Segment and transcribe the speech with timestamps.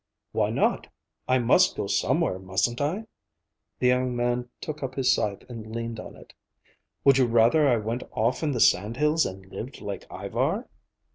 [0.31, 0.87] "Why not?
[1.27, 3.05] I must go somewhere, mustn't I?"
[3.77, 6.33] The young man took up his scythe and leaned on it.
[7.03, 10.67] "Would you rather I went off in the sand hills and lived like Ivar?"